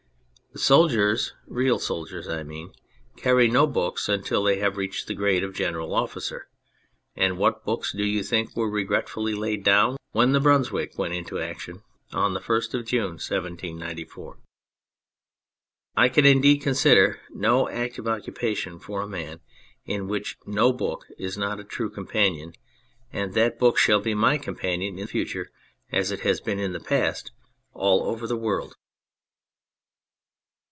[0.53, 2.73] Soldiers real soldiers I mean
[3.15, 6.49] carry no books until they have reached the grade of general officer;
[7.15, 11.39] and what books do you think were regretfully laid down when the Brunswick went into
[11.39, 14.39] action on the first of June, 1794?
[15.95, 19.39] I can indeed consider no active occupation for a man
[19.85, 22.51] in which No Book is not a true companion,
[23.13, 25.49] and that book shall be my companion in future,
[25.93, 27.31] as it has been in the past,
[27.71, 28.75] all over the world.